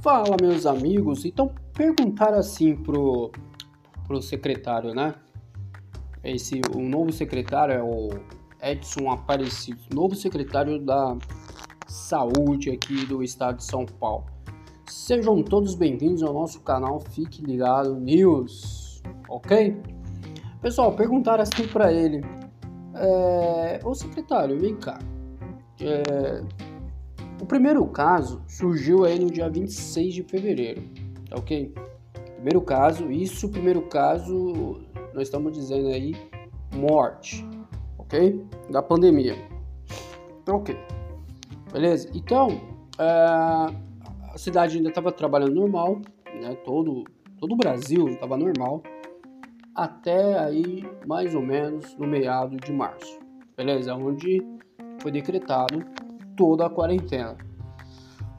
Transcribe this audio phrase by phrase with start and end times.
[0.00, 1.24] Fala, meus amigos.
[1.24, 3.32] Então, perguntar assim pro,
[4.06, 5.14] pro secretário, né?
[6.22, 8.10] Esse, o novo secretário é o
[8.62, 11.16] Edson Aparecido, novo secretário da
[11.86, 14.26] Saúde aqui do estado de São Paulo.
[14.86, 19.80] Sejam todos bem-vindos ao nosso canal Fique Ligado News, ok?
[20.60, 22.24] Pessoal, perguntaram assim para ele:
[22.94, 24.98] é, Ô secretário, vem cá.
[25.80, 26.42] É,
[27.40, 30.82] o primeiro caso surgiu aí no dia 26 de fevereiro,
[31.28, 31.72] tá ok?
[32.34, 34.80] Primeiro caso, isso, primeiro caso,
[35.12, 36.14] nós estamos dizendo aí
[36.74, 37.46] morte,
[37.98, 38.44] ok?
[38.70, 39.36] Da pandemia.
[40.42, 40.76] Então, ok.
[41.72, 42.08] Beleza?
[42.14, 42.48] Então,
[42.98, 46.00] é, a cidade ainda estava trabalhando normal,
[46.40, 46.54] né?
[46.64, 47.04] Todo,
[47.38, 48.82] todo o Brasil estava normal
[49.74, 53.18] até aí mais ou menos no meado de março,
[53.56, 53.94] beleza?
[53.94, 54.42] Onde
[55.00, 55.84] foi decretado
[56.38, 57.36] toda a quarentena.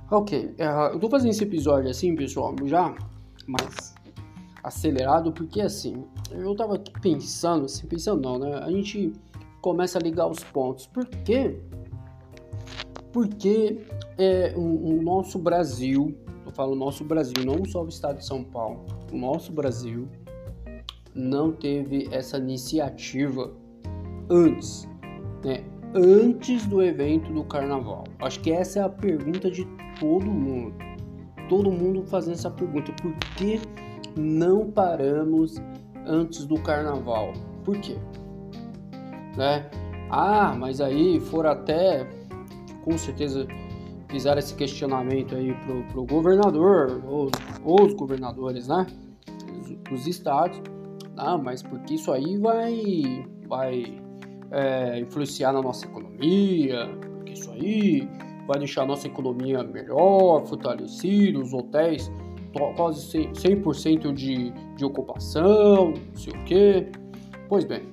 [0.10, 2.96] Ok, uh, eu tô fazendo esse episódio assim, pessoal, já
[3.46, 3.94] mais
[4.64, 8.56] acelerado, porque assim, eu tava aqui pensando, assim, pensando não, né?
[8.56, 9.14] A gente
[9.62, 10.88] começa a ligar os pontos.
[10.88, 11.60] Por quê?
[13.12, 13.86] Porque
[14.18, 18.86] é, o, nosso Brasil, eu falo nosso Brasil, não só o estado de São Paulo,
[19.12, 20.08] o nosso Brasil
[21.14, 23.52] não teve essa iniciativa
[24.30, 24.88] antes,
[25.44, 25.64] né?
[25.94, 28.04] Antes do evento do carnaval.
[28.20, 29.66] Acho que essa é a pergunta de
[30.00, 30.76] todo mundo.
[31.48, 32.92] Todo mundo fazendo essa pergunta.
[33.02, 33.60] Por que
[34.16, 35.56] não paramos
[36.06, 37.34] antes do carnaval?
[37.64, 37.98] Por quê?
[39.36, 39.70] Né?
[40.12, 42.08] Ah, mas aí foram até,
[42.84, 43.48] com certeza,
[44.10, 47.02] fizeram esse questionamento aí pro, pro governador,
[47.64, 48.86] ou os governadores, né?
[49.90, 50.62] Dos estados
[51.20, 54.02] ah, mas porque isso aí vai, vai
[54.52, 58.08] é, influenciar na nossa economia, porque isso aí
[58.48, 62.12] vai deixar a nossa economia melhor, fortalecida, os hotéis
[62.76, 66.92] quase 100% de, de ocupação, não sei o quê.
[67.48, 67.84] Pois bem,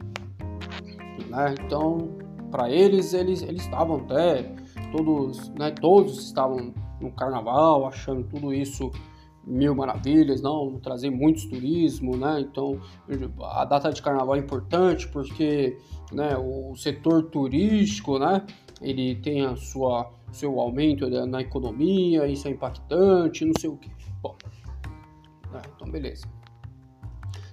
[1.28, 1.54] né?
[1.62, 2.08] então,
[2.50, 4.54] para eles, eles, eles estavam até,
[4.92, 8.90] todos, né, todos estavam no carnaval, achando tudo isso
[9.46, 12.40] mil maravilhas, não trazer muitos turismo, né?
[12.40, 12.80] Então
[13.40, 15.78] a data de carnaval é importante porque,
[16.12, 18.44] né, o setor turístico, né,
[18.82, 23.90] ele tem a sua seu aumento na economia, isso é impactante, não sei o que.
[24.20, 24.36] Bom,
[25.52, 26.26] né, então beleza.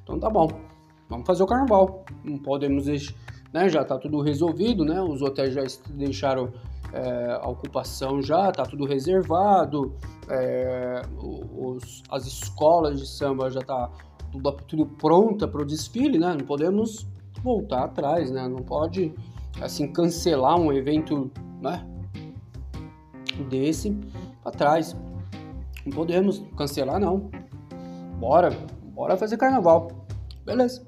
[0.01, 0.49] Então tá bom,
[1.07, 2.03] vamos fazer o carnaval.
[2.23, 2.87] Não podemos,
[3.53, 3.69] né?
[3.69, 4.99] Já tá tudo resolvido, né?
[5.01, 6.51] Os hotéis já deixaram
[6.93, 9.95] é, a ocupação já, tá tudo reservado,
[10.29, 13.89] é, os, as escolas de samba já tá
[14.31, 16.35] tudo, tudo pronta para o desfile, né?
[16.37, 17.07] Não podemos
[17.43, 18.47] voltar atrás, né?
[18.47, 19.13] Não pode
[19.59, 21.83] assim cancelar um evento, né?
[23.49, 23.97] Desse
[24.45, 24.95] atrás.
[25.85, 27.31] Não podemos cancelar não.
[28.19, 28.51] Bora,
[28.93, 29.87] bora fazer carnaval.
[30.45, 30.85] Beleza.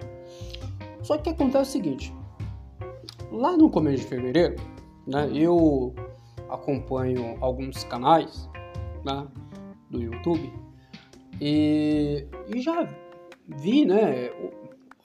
[1.02, 2.14] Só que acontece o seguinte,
[3.32, 4.56] lá no começo de fevereiro,
[5.08, 5.30] né?
[5.34, 5.94] Eu
[6.50, 8.50] acompanho alguns canais
[9.04, 9.28] né,
[9.90, 10.52] do YouTube
[11.40, 12.88] e, e já
[13.48, 14.30] vi, né,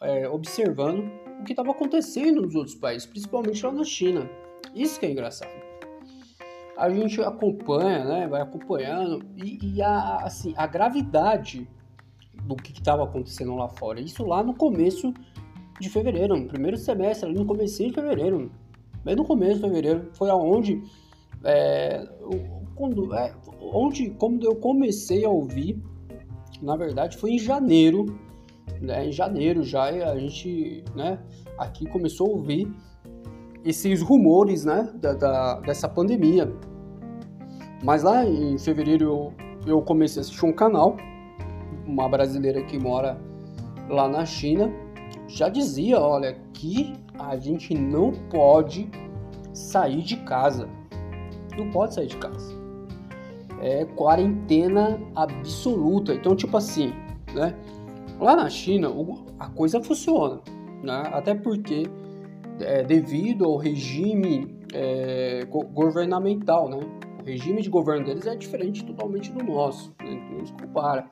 [0.00, 1.10] é, observando
[1.40, 4.28] o que estava acontecendo nos outros países, principalmente lá na China.
[4.74, 5.50] Isso que é engraçado.
[6.76, 11.68] A gente acompanha, né, vai acompanhando e, e a, assim, a gravidade
[12.44, 14.00] do que estava acontecendo lá fora.
[14.00, 15.12] Isso lá no começo
[15.78, 18.50] de fevereiro, no primeiro semestre, ali no começo de fevereiro
[19.04, 20.82] bem no começo de fevereiro, foi aonde
[21.44, 22.06] é,
[22.74, 25.82] quando, é, onde, quando eu comecei a ouvir,
[26.62, 28.06] na verdade foi em janeiro,
[28.80, 31.18] né, em janeiro já a gente, né,
[31.58, 32.70] aqui começou a ouvir
[33.64, 36.50] esses rumores, né, da, da dessa pandemia.
[37.82, 39.32] Mas lá em fevereiro eu,
[39.66, 40.96] eu comecei a assistir um canal,
[41.86, 43.18] uma brasileira que mora
[43.88, 44.70] lá na China,
[45.26, 46.94] já dizia, olha, que
[47.28, 48.88] a gente não pode
[49.52, 50.68] sair de casa.
[51.56, 52.54] Não pode sair de casa.
[53.60, 56.14] É quarentena absoluta.
[56.14, 56.92] Então, tipo assim,
[57.34, 57.54] né?
[58.18, 58.90] Lá na China,
[59.38, 60.40] a coisa funciona,
[60.82, 61.02] né?
[61.12, 61.84] Até porque,
[62.60, 66.78] é, devido ao regime é, governamental, né?
[67.20, 70.28] O regime de governo deles é diferente totalmente do nosso, né?
[70.32, 71.08] Não se compara.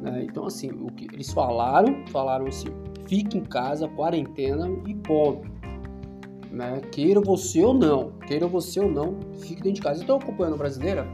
[0.00, 0.24] Né?
[0.24, 2.68] Então, assim, o que eles falaram, falaram assim,
[3.06, 5.48] fique em casa, quarentena e ponto.
[6.50, 6.80] Né?
[6.90, 10.02] Queira você ou não, queira você ou não, fique dentro de casa.
[10.02, 11.06] Então, acompanhando a brasileira,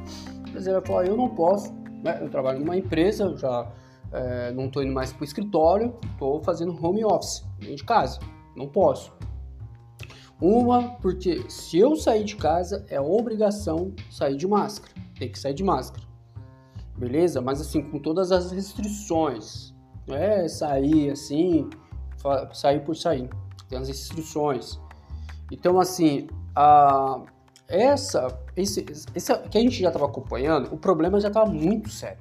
[0.47, 2.19] a brasileira falou: eu não posso, né?
[2.23, 3.71] eu trabalho numa empresa, já
[4.13, 8.21] é, não estou indo mais para o escritório, estou fazendo home office, dentro de casa,
[8.57, 9.13] não posso.
[10.41, 15.55] Uma, porque se eu sair de casa, é obrigação sair de máscara, tem que sair
[15.55, 16.06] de máscara.
[16.97, 17.41] Beleza?
[17.41, 19.75] Mas assim, com todas as restrições.
[20.07, 21.69] Não é sair assim,
[22.53, 23.29] sair por sair.
[23.69, 24.79] Tem as restrições.
[25.51, 27.23] Então, assim, a,
[27.69, 32.19] essa, esse, esse que a gente já estava acompanhando, o problema já estava muito sério.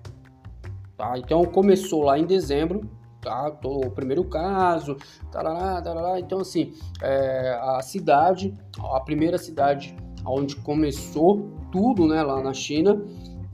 [0.98, 1.18] Tá?
[1.18, 2.90] Então, começou lá em dezembro,
[3.22, 3.52] tá?
[3.64, 4.98] o primeiro caso,
[5.32, 6.20] tarará, tarará.
[6.20, 9.96] então assim, é, a cidade, a primeira cidade
[10.26, 13.04] onde começou tudo, né, lá na China,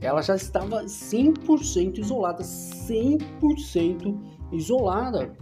[0.02, 4.18] ela já estava 100% isolada, 100%
[4.52, 5.36] isolada.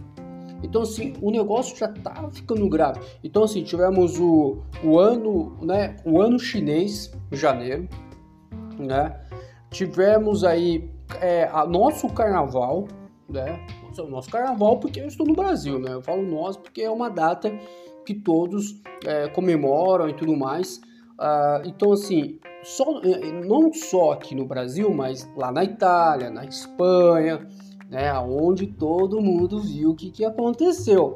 [0.63, 2.99] Então, assim, o negócio já estava ficando grave.
[3.23, 7.89] Então, assim, tivemos o, o ano, né, o ano chinês, janeiro,
[8.77, 9.19] né?
[9.71, 12.87] Tivemos aí é, a nosso carnaval,
[13.27, 13.65] né?
[13.97, 15.93] O nosso carnaval, porque eu estou no Brasil, né?
[15.93, 17.51] Eu falo nós porque é uma data
[18.05, 20.77] que todos é, comemoram e tudo mais.
[21.19, 26.45] Uh, então, assim, só, é, não só aqui no Brasil, mas lá na Itália, na
[26.45, 27.47] Espanha,
[27.89, 31.15] né, onde todo mundo viu o que, que aconteceu.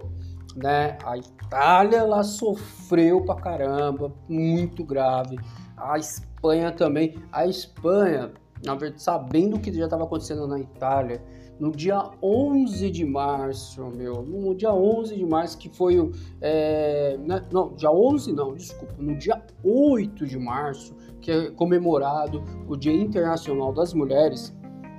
[0.55, 0.97] Né?
[1.05, 5.37] A Itália lá sofreu pra caramba, muito grave.
[5.77, 7.15] A Espanha também.
[7.31, 8.31] A Espanha,
[8.63, 11.21] na verdade, sabendo o que já estava acontecendo na Itália,
[11.59, 16.11] no dia 11 de março, meu, no dia 11 de março, que foi o.
[16.41, 22.43] É, né, não, dia 11 não, desculpa, no dia 8 de março, que é comemorado
[22.67, 24.55] o Dia Internacional das Mulheres,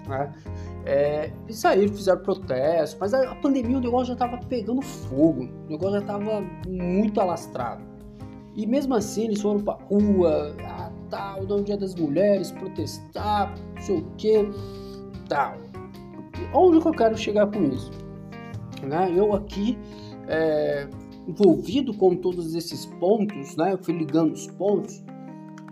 [0.09, 0.33] né?
[0.87, 5.71] É, eles saíram, fizeram protesto, mas a, pandemia, o negócio já estava pegando fogo, o
[5.71, 7.83] negócio já estava muito alastrado.
[8.55, 13.83] E mesmo assim, eles foram pra rua, ah, tal, no Dia das Mulheres, protestar, não
[13.83, 14.49] sei o que,
[15.29, 15.66] tal.
[16.53, 17.91] Onde que eu quero chegar com isso?
[18.83, 19.13] Né?
[19.15, 19.79] Eu aqui,
[20.29, 20.89] é,
[21.27, 23.73] envolvido com todos esses pontos, né?
[23.73, 25.03] Eu fui ligando os pontos.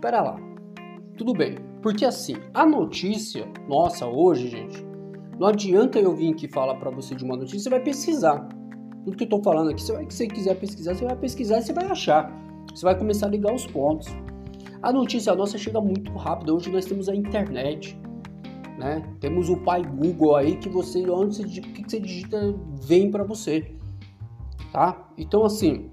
[0.01, 0.39] Pera lá,
[1.17, 1.55] tudo bem.
[1.81, 4.85] Porque assim, a notícia, nossa, hoje, gente,
[5.39, 8.47] não adianta eu vir aqui falar para você de uma notícia, você vai pesquisar.
[9.03, 11.59] Tudo que eu tô falando aqui, você vai, se você quiser pesquisar, você vai pesquisar
[11.59, 12.31] e você vai achar.
[12.73, 14.07] Você vai começar a ligar os pontos.
[14.81, 16.55] A notícia nossa chega muito rápido.
[16.55, 17.97] Hoje nós temos a internet,
[18.77, 19.03] né?
[19.19, 23.75] Temos o pai Google aí que você, onde você, que você digita, vem para você,
[24.71, 25.09] tá?
[25.17, 25.89] Então assim,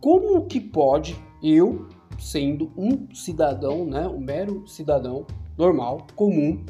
[0.00, 1.88] como que pode eu,
[2.18, 5.26] sendo um cidadão, né, um mero cidadão
[5.56, 6.64] normal, comum,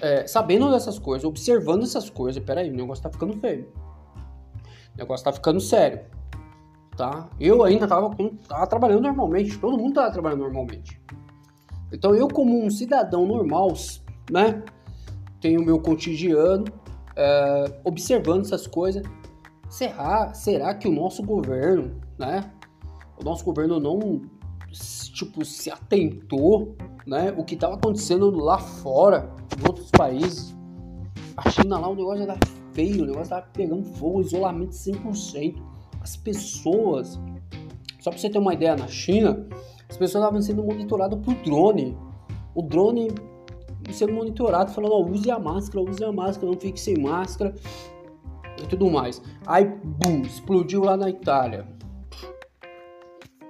[0.00, 3.72] é, sabendo dessas coisas, observando essas coisas, peraí, o negócio tá ficando feio.
[4.94, 6.00] O negócio tá ficando sério.
[6.96, 7.28] Tá?
[7.38, 8.10] Eu ainda tava,
[8.48, 11.00] tava trabalhando normalmente, todo mundo tava trabalhando normalmente.
[11.92, 13.72] Então eu, como um cidadão normal,
[14.30, 14.62] né,
[15.40, 16.64] tenho meu cotidiano,
[17.16, 19.02] é, observando essas coisas.
[19.68, 22.50] Será, será que o nosso governo, né,
[23.20, 24.22] o nosso governo não
[25.18, 26.76] tipo se atentou,
[27.06, 30.56] né, o que estava acontecendo lá fora em outros países.
[31.36, 32.38] A China lá, o negócio já tá
[32.72, 35.62] feio, o negócio tá pegando fogo, isolamento 100%.
[36.00, 37.18] As pessoas,
[38.00, 39.46] só para você ter uma ideia, na China,
[39.88, 41.96] as pessoas estavam sendo monitoradas por drone.
[42.54, 43.08] O drone
[43.92, 47.54] sendo monitorado, falando, ó, use a máscara, use a máscara, não fique sem máscara
[48.62, 49.22] e tudo mais.
[49.46, 51.66] Aí, bum, explodiu lá na Itália.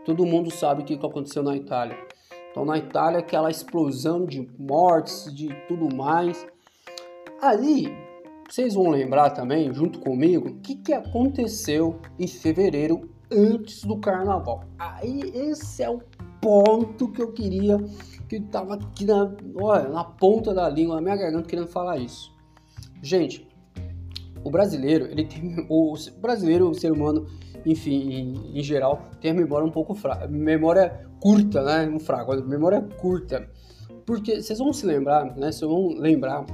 [0.04, 1.96] Todo mundo sabe o que aconteceu na Itália.
[2.50, 6.46] Então, na Itália, aquela explosão de mortes, de tudo mais.
[7.40, 7.92] Ali,
[8.48, 14.64] vocês vão lembrar também, junto comigo, o que, que aconteceu em fevereiro antes do carnaval.
[14.78, 16.00] Aí, esse é o
[16.40, 17.76] ponto que eu queria,
[18.28, 22.32] que estava aqui na, olha, na ponta da língua, na minha garganta, querendo falar isso.
[23.02, 23.48] Gente,
[24.44, 25.66] o brasileiro, ele tem.
[25.68, 27.26] O brasileiro, o ser humano,
[27.64, 30.26] enfim, em, em geral, tem a memória um pouco fraca.
[30.26, 31.88] Memória curta, né?
[31.88, 33.48] Um fraco, memória curta.
[34.06, 35.52] Porque vocês vão se lembrar, né?
[35.52, 36.46] Vocês vão lembrar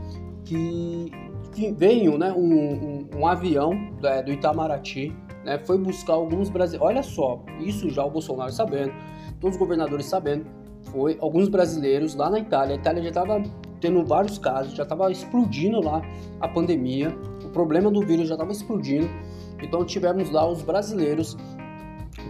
[0.45, 1.11] que,
[1.52, 5.14] que veio né, um, um, um avião né, do Itamaraty,
[5.45, 5.59] né?
[5.59, 6.88] Foi buscar alguns brasileiros.
[6.88, 8.93] Olha só, isso já o Bolsonaro sabendo,
[9.40, 10.47] todos os governadores sabendo.
[10.91, 12.76] Foi alguns brasileiros lá na Itália.
[12.76, 13.43] A Itália já estava
[13.81, 16.00] tendo vários casos, já estava explodindo lá
[16.41, 17.14] a pandemia,
[17.45, 19.09] o problema do vírus já estava explodindo.
[19.62, 21.37] Então tivemos lá os brasileiros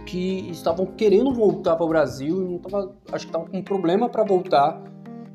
[0.05, 4.23] que estavam querendo voltar para o Brasil não tava, acho que estavam com problema para
[4.23, 4.81] voltar.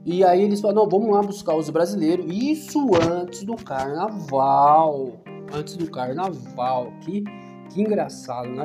[0.05, 2.27] E aí eles falaram, não, vamos lá buscar os brasileiros.
[2.29, 5.21] Isso antes do carnaval.
[5.53, 6.93] Antes do carnaval.
[7.03, 7.23] Que,
[7.71, 8.65] que engraçado, né?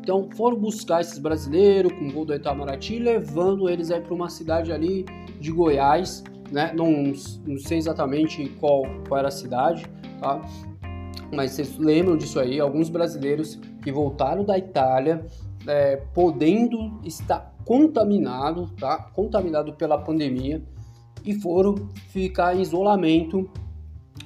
[0.00, 4.28] Então foram buscar esses brasileiros com o voo do Itamaraty, levando eles aí para uma
[4.28, 5.04] cidade ali
[5.40, 6.72] de Goiás, né?
[6.74, 7.12] Não,
[7.46, 9.84] não sei exatamente qual, qual era a cidade,
[10.20, 10.40] tá?
[11.32, 15.26] mas vocês lembram disso aí, alguns brasileiros que voltaram da Itália
[15.66, 19.10] é, podendo estar contaminado, tá?
[19.12, 20.62] Contaminado pela pandemia
[21.24, 21.74] e foram
[22.08, 23.50] ficar em isolamento,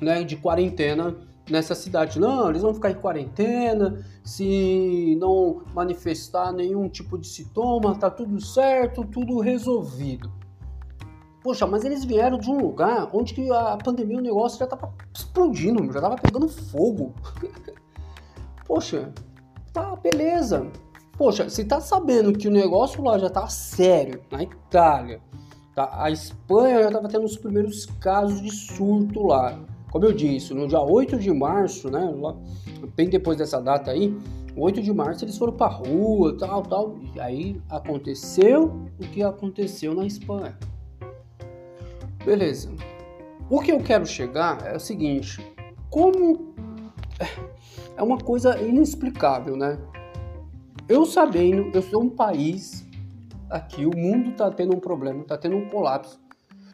[0.01, 1.17] né, de quarentena
[1.51, 2.19] nessa cidade.
[2.19, 8.41] Não, eles vão ficar em quarentena, se não manifestar nenhum tipo de sintoma, tá tudo
[8.41, 10.31] certo, tudo resolvido.
[11.43, 14.93] Poxa, mas eles vieram de um lugar onde que a pandemia, o negócio já tava
[15.15, 17.15] explodindo, já tava pegando fogo.
[18.67, 19.13] Poxa,
[19.73, 20.71] tá, beleza.
[21.17, 25.21] Poxa, você tá sabendo que o negócio lá já tá sério, na Itália,
[25.75, 25.91] tá?
[25.93, 29.59] A Espanha já tava tendo os primeiros casos de surto lá.
[29.91, 32.37] Como eu disse, no dia 8 de março, né, lá,
[32.95, 34.17] bem depois dessa data aí,
[34.57, 39.95] 8 de março eles foram pra rua, tal, tal, e aí aconteceu o que aconteceu
[39.95, 40.57] na Espanha.
[42.25, 42.71] Beleza.
[43.49, 45.45] O que eu quero chegar é o seguinte:
[45.89, 46.55] como
[47.97, 49.79] é uma coisa inexplicável, né?
[50.89, 52.87] Eu sabendo, eu sou um país
[53.49, 56.21] aqui, o mundo tá tendo um problema, tá tendo um colapso.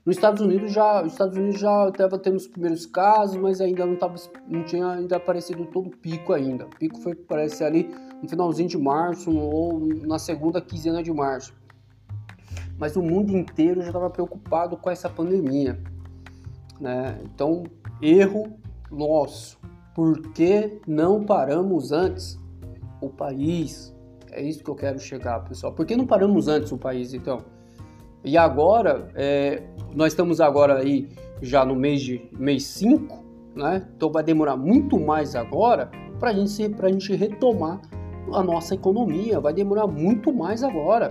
[0.06, 3.84] Nos Estados Unidos já, os Estados Unidos já estava tendo os primeiros casos, mas ainda
[3.84, 4.14] não tava,
[4.46, 6.64] não tinha ainda aparecido todo o pico ainda.
[6.64, 7.90] O pico foi parece ali
[8.22, 11.52] no finalzinho de março ou na segunda quinzena de março
[12.78, 15.78] mas o mundo inteiro já estava preocupado com essa pandemia.
[16.80, 17.18] Né?
[17.24, 17.64] Então,
[18.02, 18.58] erro
[18.90, 19.58] nosso.
[19.94, 22.38] Por que não paramos antes
[23.00, 23.94] o país?
[24.30, 25.72] É isso que eu quero chegar, pessoal.
[25.72, 27.44] Por que não paramos antes o país, então?
[28.26, 29.62] E agora, é,
[29.94, 31.08] nós estamos agora aí
[31.40, 33.86] já no mês de mês 5, né?
[33.96, 37.80] Então vai demorar muito mais agora para gente, a gente retomar
[38.32, 39.38] a nossa economia.
[39.38, 41.10] Vai demorar muito mais agora.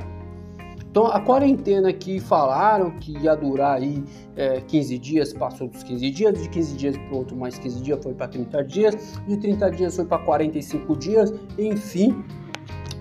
[0.92, 4.04] Então, a quarentena que falaram que ia durar aí
[4.36, 8.00] é, 15 dias, passou dos 15 dias, de 15 dias para outro mais 15 dias
[8.02, 8.96] foi para 30 dias,
[9.26, 12.24] de 30 dias foi para 45 dias, enfim,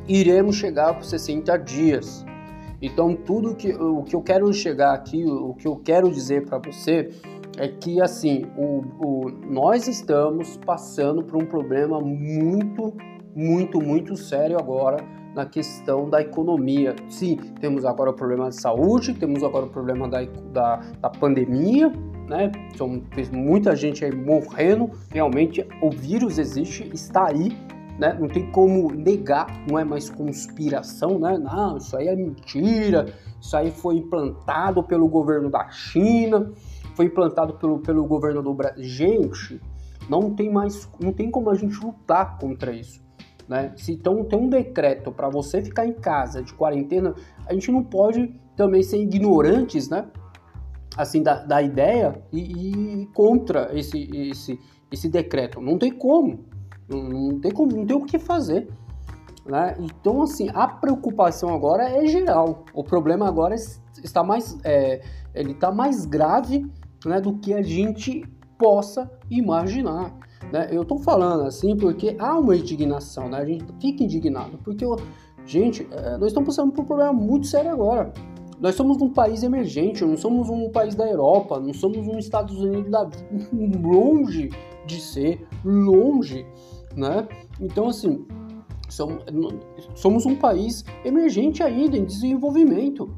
[0.08, 2.24] iremos chegar para 60 dias.
[2.84, 6.58] Então, tudo que o que eu quero chegar aqui, o que eu quero dizer para
[6.58, 7.08] você
[7.56, 12.92] é que assim, o, o, nós estamos passando por um problema muito,
[13.34, 14.98] muito, muito sério agora
[15.34, 16.94] na questão da economia.
[17.08, 20.22] Sim, temos agora o problema de saúde, temos agora o problema da,
[20.52, 21.90] da, da pandemia,
[22.28, 22.52] né?
[22.76, 24.90] São muita gente aí morrendo.
[25.10, 27.56] Realmente o vírus existe, está aí,
[27.98, 28.16] né?
[28.18, 31.38] Não tem como negar, não é mais conspiração, né?
[31.38, 33.06] Não, isso aí é mentira.
[33.40, 36.50] Isso aí foi implantado pelo governo da China,
[36.94, 38.82] foi implantado pelo, pelo governo do Brasil.
[38.82, 39.60] Gente,
[40.08, 43.02] não tem mais, não tem como a gente lutar contra isso.
[43.48, 43.72] Né?
[43.76, 47.14] Se então tem um decreto para você ficar em casa de quarentena,
[47.46, 50.06] a gente não pode também ser ignorantes, né?
[50.96, 54.58] Assim da, da ideia e, e contra esse, esse,
[54.90, 55.60] esse decreto.
[55.60, 56.46] Não tem como,
[56.88, 58.68] não, tem como, não tem o que fazer.
[59.46, 59.76] Né?
[59.78, 62.64] Então, assim, a preocupação agora é geral.
[62.72, 63.54] O problema agora
[64.02, 65.02] está mais, é,
[65.34, 66.66] ele está mais grave
[67.04, 68.24] né, do que a gente
[68.58, 70.14] possa imaginar.
[70.52, 70.68] Né?
[70.70, 73.38] Eu estou falando assim porque há uma indignação, né?
[73.38, 74.84] a gente fica indignado, porque,
[75.44, 78.12] gente, é, nós estamos passando por um problema muito sério agora.
[78.60, 82.56] Nós somos um país emergente, não somos um país da Europa, não somos um Estados
[82.58, 83.02] Unidos da...
[83.82, 84.50] longe
[84.86, 86.46] de ser, longe,
[86.96, 87.26] né?
[87.60, 88.26] Então, assim,
[89.94, 93.14] somos um país emergente ainda, em desenvolvimento.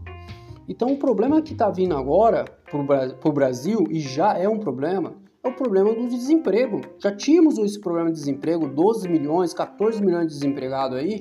[0.68, 5.14] Então, o problema que está vindo agora para o Brasil, e já é um problema,
[5.44, 6.80] é o problema do desemprego.
[6.98, 11.20] Já tínhamos esse problema de desemprego, 12 milhões, 14 milhões de desempregados aí,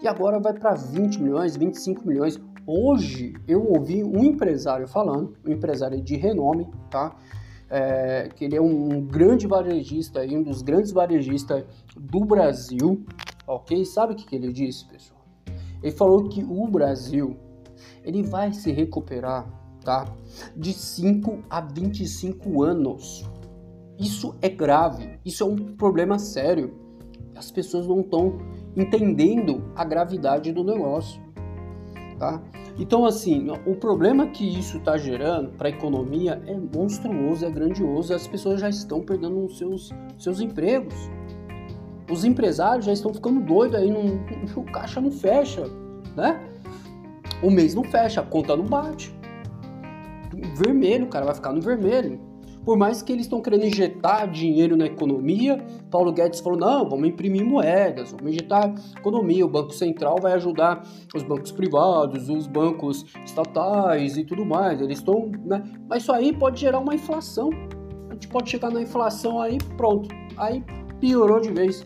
[0.00, 2.40] e agora vai para 20 milhões, 25 milhões.
[2.66, 7.16] Hoje eu ouvi um empresário falando, um empresário de renome, tá?
[7.68, 11.64] É, que ele é um, grande varejista, aí, um dos grandes varejistas
[11.96, 13.04] do Brasil,
[13.46, 13.84] ok?
[13.84, 15.20] Sabe o que, que ele disse, pessoal?
[15.82, 17.36] Ele falou que o Brasil
[18.04, 19.48] ele vai se recuperar,
[19.84, 20.04] tá?
[20.56, 23.28] De 5 a 25 anos.
[23.98, 26.78] Isso é grave, isso é um problema sério.
[27.34, 28.38] As pessoas não estão
[28.76, 31.21] entendendo a gravidade do negócio,
[32.22, 32.40] tá?
[32.78, 38.14] Então, assim, o problema que isso está gerando para a economia é monstruoso, é grandioso.
[38.14, 40.94] As pessoas já estão perdendo seus, seus empregos.
[42.08, 44.20] Os empresários já estão ficando doidos aí, não,
[44.56, 45.64] o caixa não fecha,
[46.16, 46.40] né?
[47.42, 49.12] O mês não fecha, a conta não bate.
[50.56, 52.20] Vermelho, cara, vai ficar no vermelho.
[52.64, 55.58] Por mais que eles estão querendo injetar dinheiro na economia,
[55.90, 59.44] Paulo Guedes falou: não, vamos imprimir moedas, vamos injetar economia.
[59.44, 64.80] O Banco Central vai ajudar os bancos privados, os bancos estatais e tudo mais.
[64.80, 65.30] Eles estão.
[65.44, 65.62] Né?
[65.88, 67.50] Mas isso aí pode gerar uma inflação.
[68.08, 70.08] A gente pode chegar na inflação aí, pronto.
[70.36, 70.64] Aí
[71.00, 71.84] piorou de vez.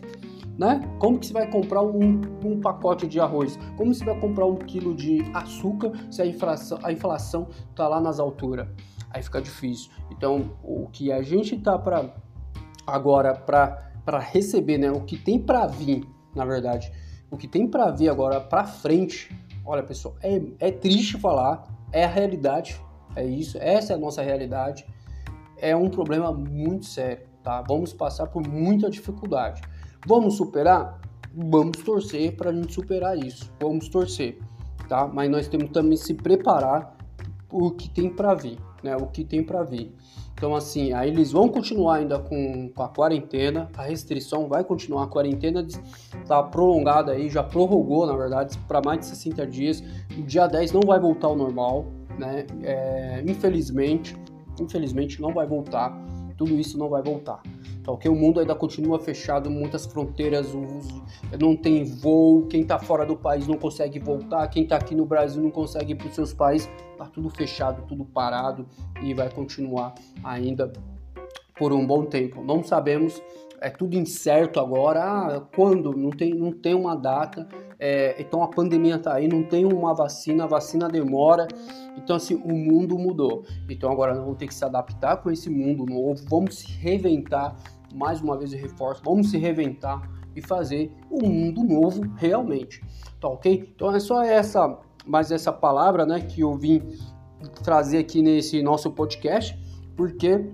[0.59, 0.81] Né?
[0.97, 3.59] Como que você vai comprar um, um, pacote de arroz?
[3.75, 8.01] Como você vai comprar um quilo de açúcar se a inflação, a inflação tá lá
[8.01, 8.67] nas alturas?
[9.09, 9.91] Aí fica difícil.
[10.11, 12.13] Então, o que a gente tá para
[12.85, 16.91] agora para receber, né, o que tem para vir, na verdade,
[17.29, 19.35] o que tem para vir agora para frente,
[19.65, 22.81] olha pessoal, é, é triste falar, é a realidade,
[23.15, 24.85] é isso, essa é a nossa realidade,
[25.57, 27.61] é um problema muito sério, tá?
[27.67, 29.61] Vamos passar por muita dificuldade.
[30.05, 31.01] Vamos superar?
[31.33, 34.39] Vamos torcer para a gente superar isso, vamos torcer,
[34.87, 35.07] tá?
[35.07, 36.96] Mas nós temos também se preparar
[37.49, 38.95] o que tem para vir, né?
[38.95, 39.93] O que tem para vir.
[40.33, 45.05] Então, assim, aí eles vão continuar ainda com, com a quarentena, a restrição vai continuar,
[45.05, 49.83] a quarentena está prolongada aí, já prorrogou, na verdade, para mais de 60 dias.
[50.15, 51.87] O dia 10 não vai voltar ao normal,
[52.19, 52.45] né?
[52.61, 54.15] É, infelizmente,
[54.61, 55.97] infelizmente não vai voltar,
[56.37, 57.41] tudo isso não vai voltar.
[57.83, 58.09] Tá, ok?
[58.09, 60.53] O mundo ainda continua fechado, muitas fronteiras,
[61.39, 65.05] não tem voo, quem está fora do país não consegue voltar, quem está aqui no
[65.05, 68.67] Brasil não consegue ir para os seus países, tá tudo fechado, tudo parado
[69.01, 70.71] e vai continuar ainda
[71.57, 72.43] por um bom tempo.
[72.43, 73.21] Não sabemos,
[73.59, 75.03] é tudo incerto agora.
[75.03, 75.95] Ah, quando?
[75.95, 77.47] Não tem, não tem uma data.
[77.79, 81.47] É, então a pandemia está aí, não tem uma vacina, a vacina demora.
[81.97, 83.43] Então assim, o mundo mudou.
[83.69, 87.55] Então agora nós vamos ter que se adaptar com esse mundo novo, vamos se reinventar
[87.93, 92.81] mais uma vez eu reforço, vamos se reventar e fazer um mundo novo realmente,
[93.19, 93.71] tá ok?
[93.75, 96.81] Então é só essa, mais essa palavra, né, que eu vim
[97.63, 99.57] trazer aqui nesse nosso podcast,
[99.95, 100.45] porque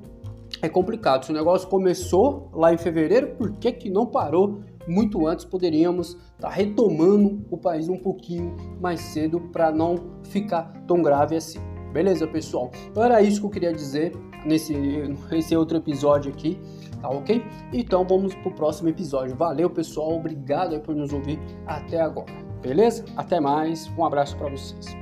[0.62, 1.26] é complicado.
[1.26, 5.46] Se o negócio começou lá em fevereiro, por que que não parou muito antes?
[5.46, 11.36] Poderíamos estar tá retomando o país um pouquinho mais cedo para não ficar tão grave
[11.36, 11.60] assim.
[11.92, 12.72] Beleza, pessoal?
[12.90, 14.14] Então era isso que eu queria dizer
[14.46, 14.74] nesse,
[15.32, 16.60] nesse outro episódio aqui
[17.04, 17.46] tá ok?
[17.74, 19.36] Então vamos pro próximo episódio.
[19.36, 21.38] Valeu, pessoal, obrigado por nos ouvir
[21.68, 22.32] até agora.
[22.62, 23.04] Beleza?
[23.18, 23.92] Até mais.
[23.98, 24.96] Um abraço para vocês.